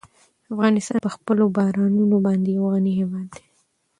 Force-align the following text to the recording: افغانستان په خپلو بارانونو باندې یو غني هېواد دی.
افغانستان 0.53 0.97
په 1.05 1.09
خپلو 1.15 1.43
بارانونو 1.57 2.15
باندې 2.25 2.49
یو 2.57 2.65
غني 2.73 2.93
هېواد 2.99 3.27
دی. 3.35 3.43